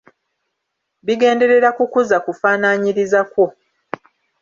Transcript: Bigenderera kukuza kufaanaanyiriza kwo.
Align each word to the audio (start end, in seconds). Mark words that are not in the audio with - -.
Bigenderera 1.05 1.69
kukuza 1.77 2.17
kufaanaanyiriza 2.25 3.21
kwo. 3.31 3.45